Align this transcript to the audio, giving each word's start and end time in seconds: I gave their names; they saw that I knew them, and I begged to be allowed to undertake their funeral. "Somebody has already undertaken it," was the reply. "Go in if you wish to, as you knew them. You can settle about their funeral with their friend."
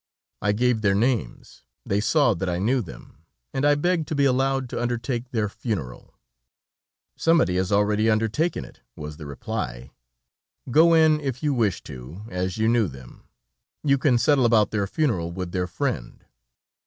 I 0.41 0.51
gave 0.53 0.81
their 0.81 0.95
names; 0.95 1.61
they 1.85 1.99
saw 2.01 2.33
that 2.33 2.49
I 2.49 2.57
knew 2.57 2.81
them, 2.81 3.23
and 3.53 3.63
I 3.63 3.75
begged 3.75 4.07
to 4.07 4.15
be 4.15 4.25
allowed 4.25 4.67
to 4.69 4.81
undertake 4.81 5.29
their 5.29 5.47
funeral. 5.47 6.17
"Somebody 7.15 7.55
has 7.57 7.71
already 7.71 8.09
undertaken 8.09 8.65
it," 8.65 8.79
was 8.95 9.17
the 9.17 9.27
reply. 9.27 9.91
"Go 10.71 10.95
in 10.95 11.19
if 11.21 11.43
you 11.43 11.53
wish 11.53 11.83
to, 11.83 12.23
as 12.29 12.57
you 12.57 12.67
knew 12.67 12.87
them. 12.87 13.27
You 13.83 13.99
can 13.99 14.17
settle 14.17 14.47
about 14.47 14.71
their 14.71 14.87
funeral 14.87 15.31
with 15.31 15.51
their 15.51 15.67
friend." 15.67 16.25